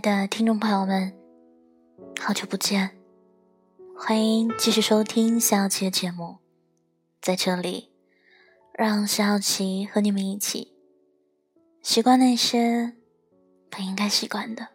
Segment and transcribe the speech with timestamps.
[0.00, 1.14] 的听众朋友们，
[2.18, 2.98] 好久不见，
[3.94, 6.38] 欢迎继续收听小琪的节目。
[7.20, 7.92] 在这里，
[8.72, 10.74] 让小琪和你们一起
[11.82, 12.96] 习惯那些
[13.68, 14.68] 不应该习惯的，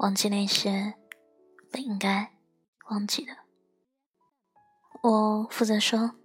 [0.00, 0.94] 忘记那些
[1.70, 2.32] 不应该
[2.90, 3.32] 忘记的。
[5.02, 6.16] 我负责说，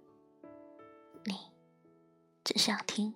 [1.24, 1.36] 你
[2.42, 3.14] 只想听。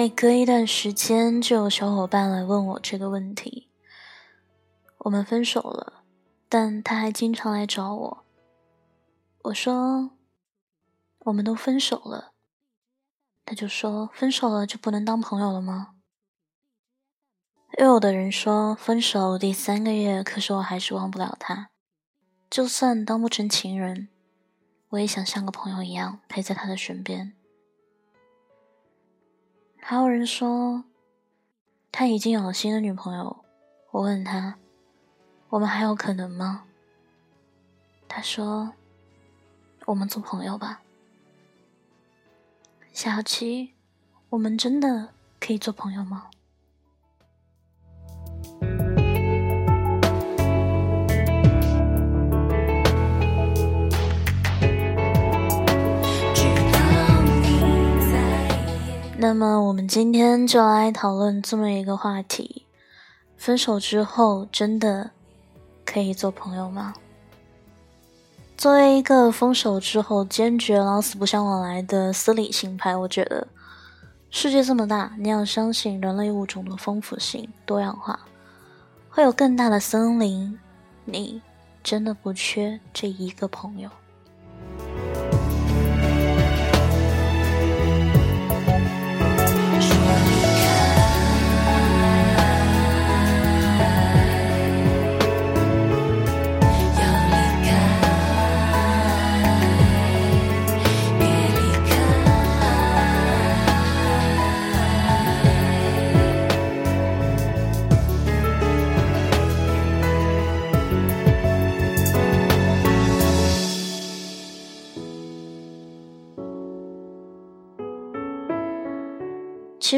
[0.00, 3.68] 每隔一段时间，就有小伙伴来问我这个问题。
[4.96, 6.04] 我们分手了，
[6.48, 8.24] 但他还经常来找我。
[9.42, 10.12] 我说
[11.26, 12.32] ：“我们都分手了。”
[13.44, 15.96] 他就说：“分手了就不能当朋友了吗？”
[17.76, 21.68] 又有的人说：“分手第三个月，可是我还是忘不了他。
[22.48, 24.08] 就算当不成情人，
[24.88, 27.34] 我也想像个朋友一样陪在他的身边。”
[29.82, 30.84] 还有人说
[31.90, 33.44] 他已经有了新的女朋友，
[33.90, 34.56] 我问他
[35.50, 36.64] ：“我们还有可能吗？”
[38.06, 38.72] 他说
[39.86, 40.82] ：“我们做朋友吧。”
[42.92, 43.74] 小琪，
[44.28, 46.30] 我们真的可以做朋友吗？
[59.22, 62.64] 那么，我们今天就来讨论这么一个话题：
[63.36, 65.10] 分手之后真的
[65.84, 66.94] 可以做朋友吗？
[68.56, 73.46] 作为一个分手之后坚决老死不相往来的私理性派，我觉得
[74.30, 78.18] 世界这么大，你要相信人类物种的丰富性、多样化，
[79.10, 80.58] 会有更大的森林，
[81.04, 81.42] 你
[81.82, 83.90] 真的不缺这一个朋友。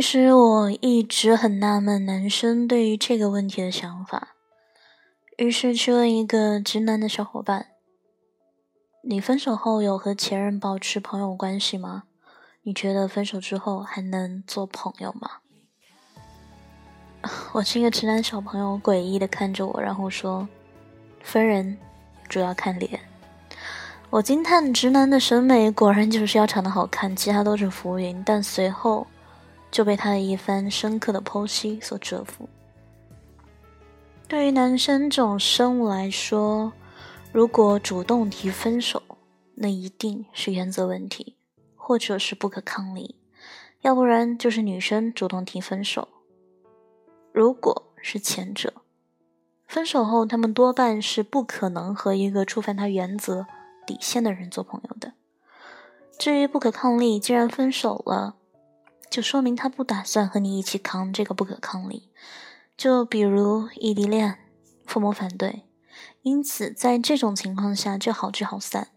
[0.03, 4.31] 其实我一直很纳闷男生对于这个问题的想法，
[5.37, 7.69] 于是去问一个直男的小伙伴
[9.09, 12.03] ：“你分手后有和前任保持朋友关系吗？
[12.65, 15.31] 你觉得分手之后还能做朋友吗？”
[17.55, 20.49] 我这个直男小朋友诡异的看着我，然后说
[21.23, 21.79] ：“分人，
[22.29, 22.99] 主要看脸。”
[24.11, 28.21] 我惊叹直男的审美果然就是要长得好看，其他都是浮云。
[28.27, 29.07] 但随后。
[29.73, 32.49] 就被他的一番深刻的剖析所折服。
[34.29, 36.73] 对于男生这种生物来说，
[37.33, 39.03] 如果主动提分手，
[39.55, 41.37] 那一定是原则问题，
[41.75, 43.17] 或者是不可抗力；
[43.81, 46.09] 要不然就是女生主动提分手。
[47.33, 48.75] 如果是前者，
[49.67, 53.47] 分手后他们多半是不可能和一个触犯他原则
[53.87, 55.15] 底线的人做朋友的。
[56.19, 58.37] 至于不可抗力，既然分手了。
[59.13, 62.09] 就说明他不打算和你一起扛这个不可抗力。
[62.79, 64.39] 就比如异地恋，
[64.87, 65.65] 父母反对，
[66.23, 68.89] 因此在这种情况下就好聚好散。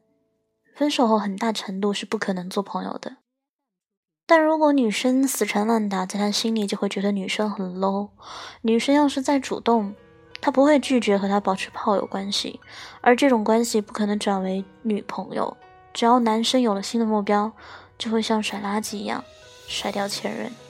[0.73, 3.17] 分手后很大程度是不可能做朋友的。
[4.25, 8.11] 但如果女生死缠烂打，在他心里就会觉得女生很 low。
[8.61, 9.93] 女生要是再主动，
[10.39, 12.61] 他不会拒绝和他保持炮友关系，
[13.01, 15.57] 而这种关系不可能转为女朋友。
[15.93, 17.51] 只要男生有了新的目标，
[17.97, 19.21] 就会像甩垃圾一样。
[19.67, 20.64] 甩掉前任。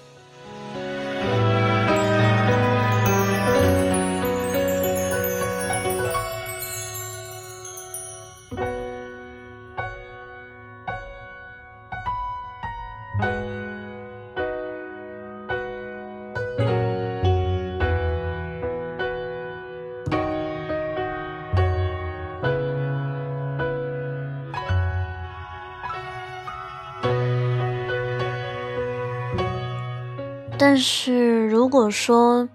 [30.67, 32.49] 但是如果说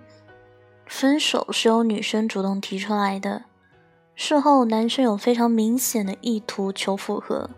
[0.85, 3.45] 分手是由女生主动提出来的，
[4.17, 7.49] 事后男生有非常明显的意图求复合，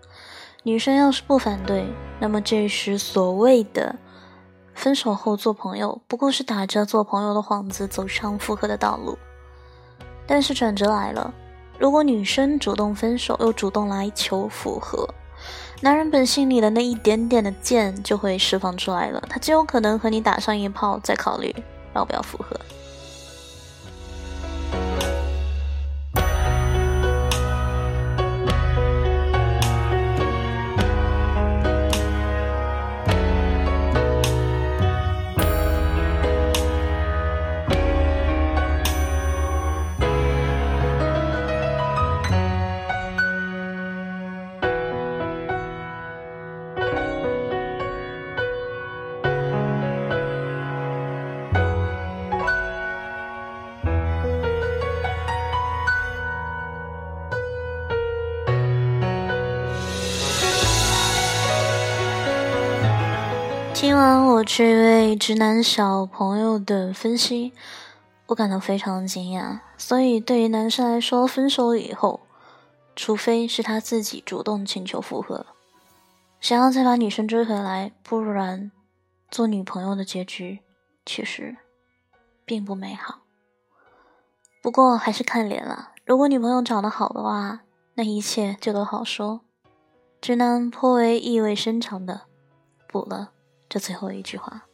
[0.62, 1.86] 女生要是不反对，
[2.20, 3.96] 那么这时所谓的
[4.74, 9.16] 分手后做朋友，不过是打着做朋友的幌子走上复合的道路。
[10.26, 11.32] 但是转折来了，
[11.78, 15.08] 如果女生主动分手，又主动来求复合，
[15.80, 21.54] 男人本性里的那一点点的贱就会释放出来了，他极有可能和你打上一炮，再考虑
[21.94, 22.58] 要不要复合。
[63.82, 67.52] 听完我这位直男小朋友的分析，
[68.26, 69.58] 我感到非常惊讶。
[69.76, 72.20] 所以，对于男生来说，分手以后，
[72.94, 75.46] 除非是他自己主动请求复合，
[76.40, 78.70] 想要再把女生追回来，不然
[79.28, 80.60] 做女朋友的结局
[81.04, 81.56] 其实
[82.44, 83.22] 并不美好。
[84.62, 85.90] 不过，还是看脸了。
[86.04, 87.62] 如果女朋友长得好的话，
[87.94, 89.40] 那一切就都好说。
[90.20, 92.20] 直男颇为意味深长的
[92.86, 93.32] 补了。
[93.72, 94.68] 这最后一句话。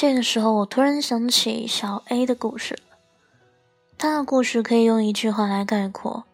[0.00, 2.78] 这个时候，我突然想起小 A 的故事。
[3.98, 6.24] 他的故事可以用一句话来概括：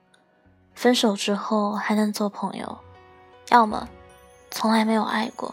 [0.72, 2.78] 分手之后还能做朋友，
[3.48, 3.88] 要么
[4.52, 5.52] 从来没有爱过，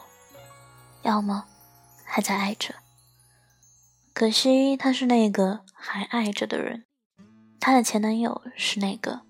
[1.01, 1.46] 要么
[2.05, 2.75] 还在爱着。
[4.13, 6.86] 可惜他是那个还爱着的人，
[7.60, 9.22] 他的前男友是那个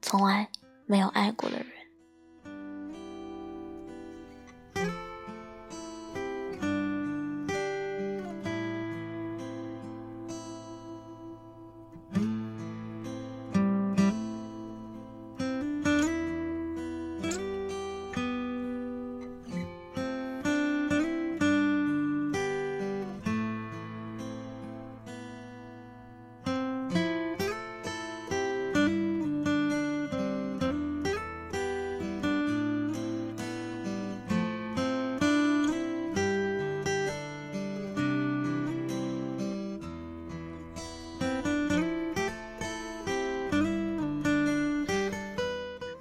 [0.00, 0.48] 从来
[0.86, 1.66] 没有爱过的人。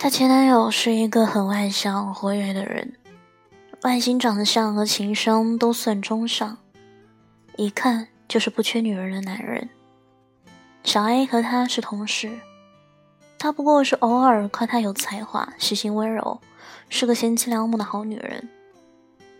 [0.03, 2.95] 她前男友是一个很外向、活跃的人，
[3.83, 6.57] 外形、长相和情商都算中上，
[7.55, 9.69] 一看就是不缺女人的男人。
[10.83, 12.31] 小 A 和他是同事，
[13.37, 16.41] 他不过是偶尔夸他有才华、细心温柔，
[16.89, 18.49] 是个贤妻良母的好女人，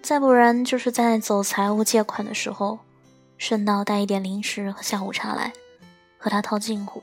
[0.03, 2.77] 再不然就是在走财务借款的时候，
[3.39, 5.53] 顺道带一点零食和下午茶来，
[6.19, 7.01] 和他套近乎。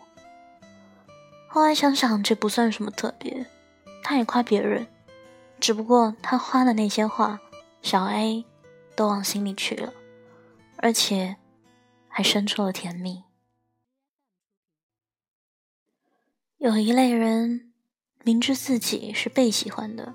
[1.48, 3.46] 后来想想，这不算什么特别。
[4.04, 4.86] 他也夸别人，
[5.58, 7.40] 只不过他花的那些话，
[7.82, 8.44] 小 A
[8.94, 9.92] 都往心里去了。
[10.76, 11.36] 而且
[12.06, 13.24] 还生出了甜蜜。
[16.58, 17.72] 有一类人，
[18.22, 20.14] 明知自己是被喜欢的，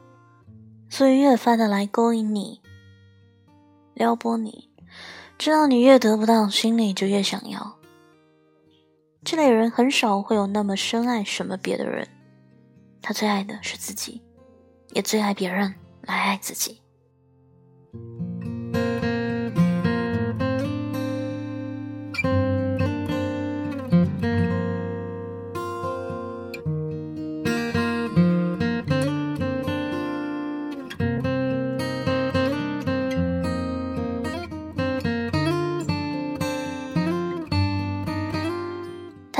[0.89, 2.61] 所以越发的来勾引你、
[3.93, 4.69] 撩拨你，
[5.37, 7.77] 知道你越得不到，心里就越想要。
[9.23, 12.07] 这类人很少会有那么深爱什么别的人，
[13.01, 14.21] 他最爱的是自己，
[14.91, 16.81] 也最爱别人来爱自己。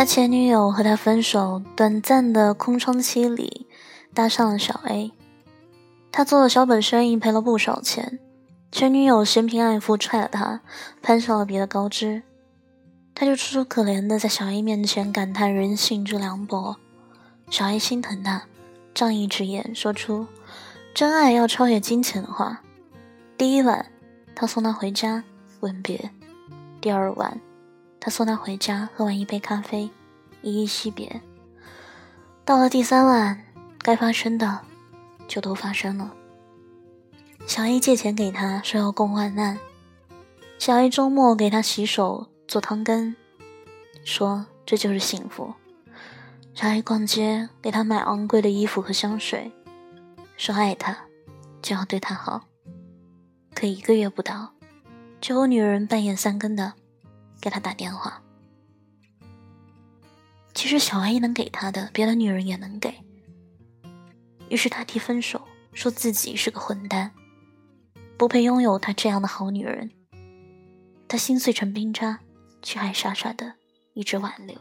[0.04, 3.68] 他前女友和他分手，短暂的空窗期里，
[4.14, 5.14] 搭上了小 A。
[6.12, 8.20] 他做了小本生意，赔了不少钱。
[8.70, 10.60] 前女友嫌贫爱富，踹了他，
[11.02, 12.22] 攀上了别的高枝。
[13.16, 16.76] 他就楚楚可怜的在小 A 面前感叹人性之凉薄。
[17.50, 18.44] 小 A 心疼他，
[18.94, 20.28] 仗义直言，说出
[20.94, 22.62] 真爱要超越金钱的话。
[23.38, 23.86] 第一晚，
[24.36, 25.24] 他送她回家，
[25.62, 26.12] 吻别。
[26.82, 27.40] 第二晚。
[28.06, 29.90] 他送她回家，喝完一杯咖啡，
[30.42, 31.22] 依依惜别。
[32.44, 33.46] 到了第三晚，
[33.78, 34.60] 该发生的
[35.26, 36.14] 就都发生了。
[37.48, 39.58] 小 A 借钱给他，说要共患难。
[40.60, 43.16] 小 A 周末给他洗手做汤羹，
[44.04, 45.54] 说这就是幸福。
[46.54, 49.50] 小 A 逛街给他买昂贵的衣服和香水，
[50.36, 51.06] 说爱他
[51.62, 52.42] 就要对他好。
[53.56, 54.50] 可一个月不到，
[55.22, 56.74] 就有女人半夜三更的。
[57.44, 58.24] 给他打电话。
[60.54, 62.96] 其实小 A 能给他的，别的女人也能给。
[64.48, 67.12] 于是他提分手，说自己是个混蛋，
[68.18, 69.92] 不配拥有他这样的好女人。
[71.06, 72.22] 他心碎成冰渣，
[72.62, 73.56] 却还傻傻的
[73.94, 74.56] 一直挽留。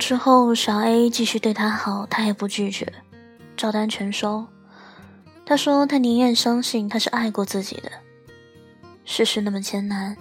[0.00, 2.90] 之后，小 A 继续对他好，他也不拒绝，
[3.54, 4.46] 照单全收。
[5.44, 7.92] 他说他宁愿相信他是爱过自己的。
[9.04, 10.16] 世事那么艰难，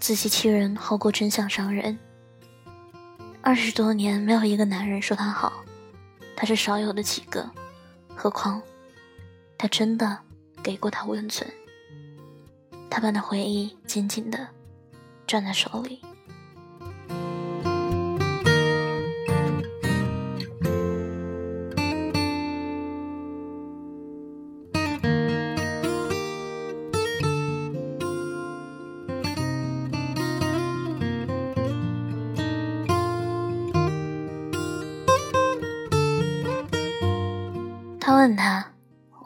[0.00, 1.96] 自欺欺人好过真相伤人。
[3.40, 5.52] 二十多年没有一个男人说他好，
[6.34, 7.48] 他是少有的几个。
[8.14, 8.60] 何况，
[9.56, 10.18] 他真的
[10.62, 11.48] 给过他温存。
[12.90, 14.48] 他把那回忆紧紧的
[15.26, 16.02] 攥在手里。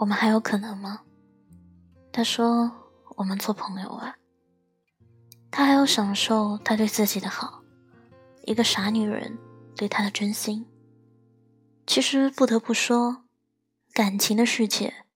[0.05, 1.01] 我们还有可能吗？”
[2.13, 2.71] 他说
[3.17, 4.19] ：“我们做朋友啊。”
[5.51, 7.63] 他还要享受他对自己的好，
[8.43, 9.39] 一个傻女人
[9.75, 10.67] 对他的真心。
[11.87, 13.25] 其实不得不说，
[13.95, 15.07] 感情的世界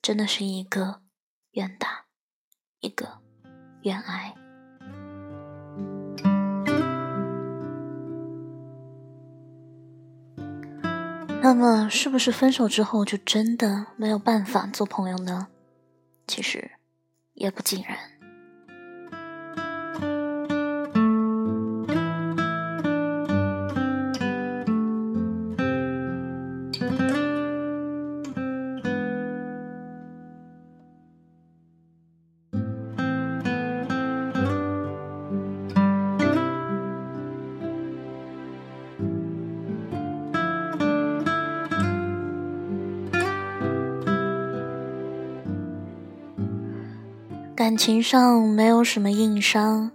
[0.00, 1.02] 真的是一个
[1.50, 2.04] 愿打，
[2.78, 3.18] 一个
[3.82, 4.36] 愿挨。
[11.42, 15.48] 那么，是不是分手之后就真的没有办法做朋友呢？
[16.28, 16.70] 其实，
[17.34, 17.98] 也不尽然。
[47.62, 49.92] 感情上没有什么硬伤，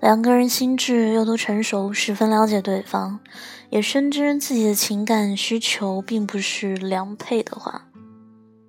[0.00, 3.20] 两个人心智又都成熟，十分了解对方，
[3.68, 7.88] 也深知自己的情感需求并不是良配的话，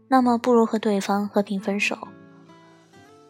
[0.09, 1.97] 那么不如和对方和平分手。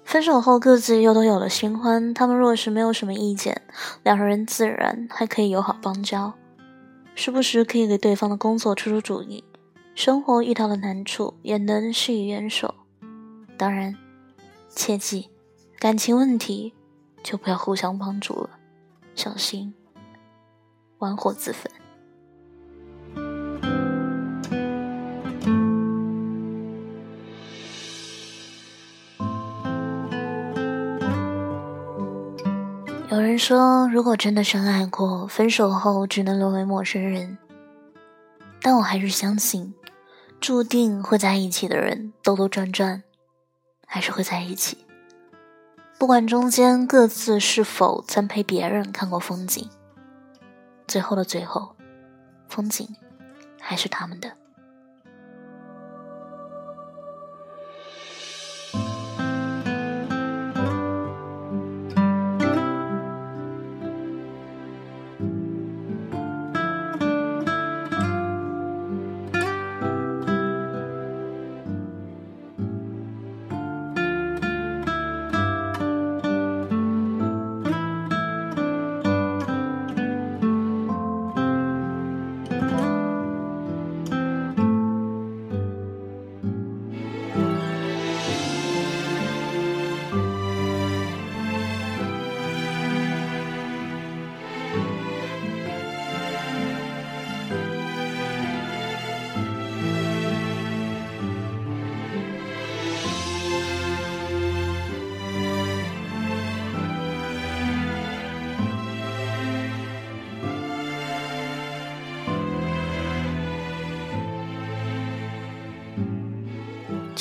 [0.03, 3.61] 分手后各自又都有了新欢，他们若是没有什么意见，
[4.01, 6.33] 两个人自然还可以友好邦交。
[7.13, 9.43] 时不时可以给对方的工作出出主意，
[9.93, 12.73] 生活遇到了难处也能施以援手。
[13.55, 13.95] 当然，
[14.73, 15.29] 切记，
[15.79, 16.73] 感情问题
[17.21, 18.49] 就不要互相帮助了，
[19.13, 19.73] 小心
[20.99, 21.71] 玩火自焚。
[33.09, 37.37] 有人说，如果真的深爱过，分手后只能沦为陌生人。
[38.61, 39.73] 但我还是相信，
[40.39, 43.03] 注定会在一起的人，兜兜转转，
[43.93, 44.85] 还是会在一起。
[45.99, 49.69] 不管中间各自是否曾陪别人看过风景，
[50.87, 51.75] 最后的最后，
[52.47, 52.87] 风景
[53.59, 54.37] 还是他们的。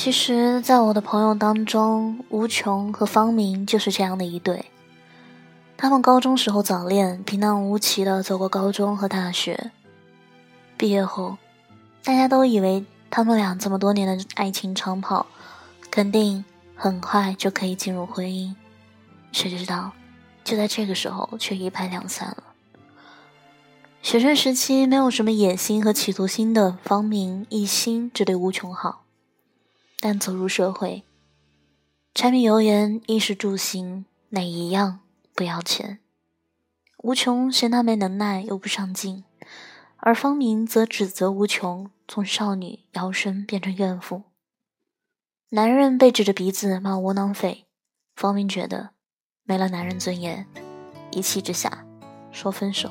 [0.03, 4.65] 其实，在我的朋友当中，吴琼和方明就是这样的一对。
[5.77, 9.69] 他们高中时候早恋，平淡无奇的走过高中和大学。
[10.75, 11.37] 毕业后，
[12.03, 15.27] 大家都以为他们俩这么多年的爱情长跑，
[15.91, 16.43] 肯定
[16.75, 18.55] 很快就可以进入婚姻。
[19.31, 19.91] 谁知道，
[20.43, 22.43] 就在这个时候，却一拍两散了。
[24.01, 29.03] 学生时期没有什么野心和企图心的方明，一心只对吴琼好。
[30.01, 31.03] 但走入社会，
[32.15, 35.01] 柴米油盐、衣食住行，哪一样
[35.35, 35.99] 不要钱？
[37.03, 39.23] 吴琼嫌他没能耐，又不上进，
[39.97, 44.23] 而方明则指责吴琼从少女摇身变成怨妇。
[45.49, 47.67] 男人被指着鼻子骂窝囊废，
[48.15, 48.89] 方明觉得
[49.43, 50.47] 没了男人尊严，
[51.11, 51.85] 一气之下
[52.31, 52.89] 说分手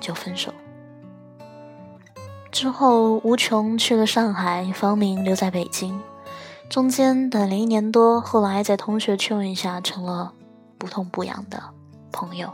[0.00, 0.54] 就分手。
[2.52, 6.00] 之后，吴琼去了上海，方明留在北京。
[6.68, 10.32] 中间等了一年多，后来在同学劝慰下，成了
[10.76, 11.62] 不痛不痒的
[12.12, 12.52] 朋友。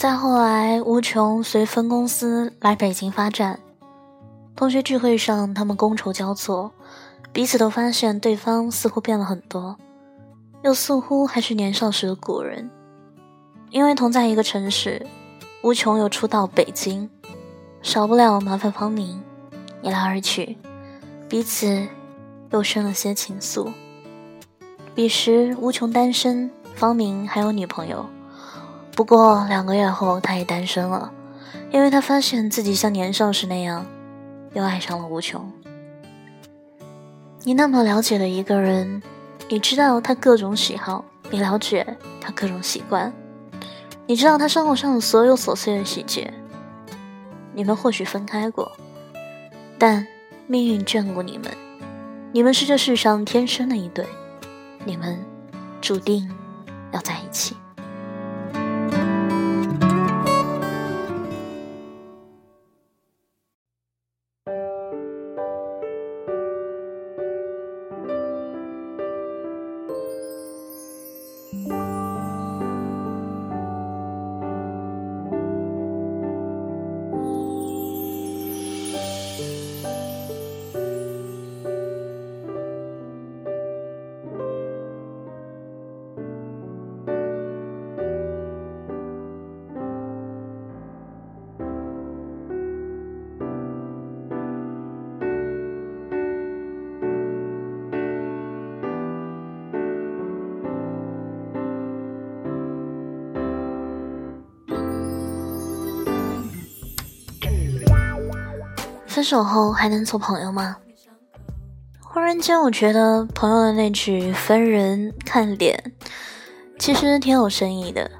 [0.00, 3.60] 再后来，吴琼随分公司来北京发展。
[4.56, 6.72] 同学聚会上，他们觥筹交错，
[7.34, 9.76] 彼此都发现对方似乎变了很多，
[10.62, 12.70] 又似乎还是年少时的古人。
[13.68, 15.06] 因为同在一个城市，
[15.62, 17.10] 吴琼又初到北京，
[17.82, 19.22] 少不了麻烦方明，
[19.82, 20.56] 一来二去，
[21.28, 21.86] 彼此
[22.52, 23.70] 又生了些情愫。
[24.94, 28.06] 彼时，吴琼单身，方明还有女朋友。
[29.00, 31.10] 不过两个月后，他也单身了，
[31.70, 33.86] 因为他发现自己像年少时那样，
[34.52, 35.50] 又爱上了无穷。
[37.44, 39.02] 你那么了解的一个人，
[39.48, 43.10] 你知道他各种喜好，你了解他各种习惯，
[44.06, 46.30] 你知道他生活上的所有琐碎的细节。
[47.54, 48.70] 你们或许分开过，
[49.78, 50.06] 但
[50.46, 51.50] 命运眷顾你们，
[52.32, 54.04] 你们是这世上天生的一对，
[54.84, 55.18] 你们
[55.80, 56.30] 注定
[56.92, 57.56] 要在一起。
[109.20, 110.78] 分手后还能做朋友吗？
[112.00, 115.92] 忽然间，我觉得朋友的那句“分人看脸”
[116.80, 118.10] 其实挺有深意的。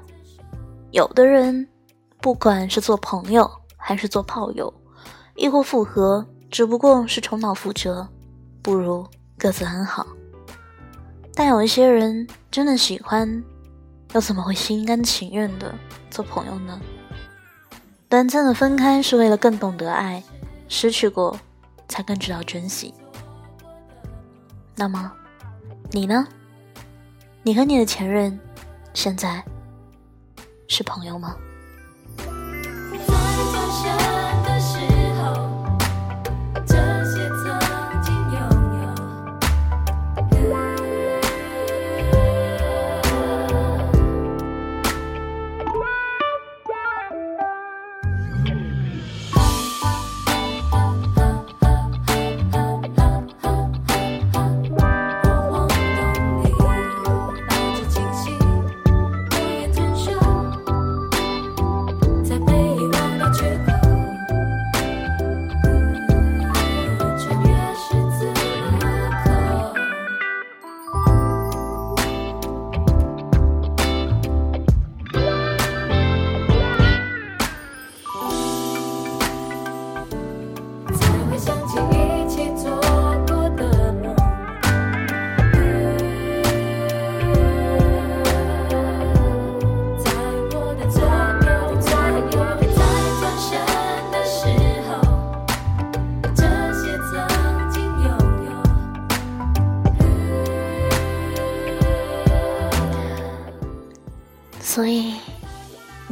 [0.91, 1.67] 有的人，
[2.19, 4.71] 不管是做朋友还是做炮友，
[5.33, 8.07] 亦或复合，只不过是重蹈覆辙，
[8.61, 9.03] 不如
[9.39, 10.05] 各自安好。
[11.33, 13.43] 但有一些人真的喜欢，
[14.13, 15.73] 又怎么会心甘情愿的
[16.11, 16.79] 做朋友呢？
[18.07, 20.23] 短暂的分开是为了更懂得爱，
[20.73, 21.37] 失去过
[21.89, 22.93] 才更知道珍惜。
[24.73, 25.11] 那么，
[25.91, 26.25] 你呢？
[27.43, 28.39] 你和你的前任
[28.93, 29.43] 现在
[30.69, 31.35] 是朋友吗？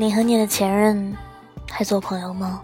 [0.09, 1.15] 你和你的前任
[1.69, 2.63] 还做朋友吗？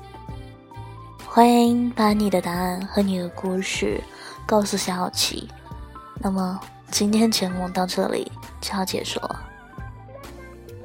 [1.28, 4.04] 欢迎把你的答案和你的故事
[4.48, 5.48] 告诉小琪。
[6.16, 9.46] 那么，今天节目到这里就要结束了。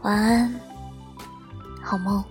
[0.03, 0.55] 晚安，
[1.83, 2.23] 好梦。